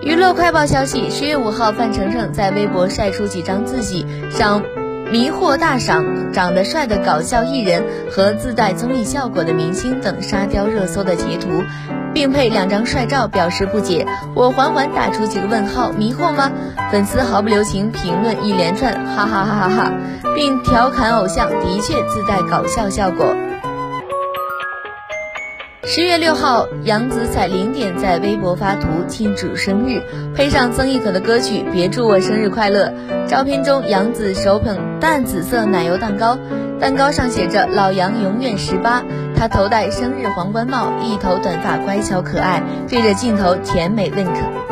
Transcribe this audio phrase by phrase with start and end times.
[0.00, 4.62] 娱乐快报消息：十月五号，范丞丞在微博晒出几张自己赏
[5.10, 11.64] 迷惑大赏、长得帅的搞笑艺人和自带综艺效果的明星等沙雕热搜的截图，
[12.14, 14.06] 并配两张帅照，表示不解。
[14.34, 16.52] 我缓缓打出几个问号：迷惑吗？
[16.92, 19.92] 粉丝毫不留情评论一连串，哈哈哈哈哈，
[20.36, 23.34] 并调侃偶像的确自带搞笑效果。
[25.90, 30.02] 十月六号，杨紫在零点在微博发图庆祝生日，
[30.36, 32.92] 配上曾轶可的歌曲《别祝我生日快乐》。
[33.26, 36.38] 照片中，杨紫手捧淡紫色奶油蛋糕，
[36.78, 39.02] 蛋糕上写着“老杨永远十八”。
[39.34, 44.67] 她头戴生日皇冠帽，一头短发乖巧可爱，对着镜头甜美 wink。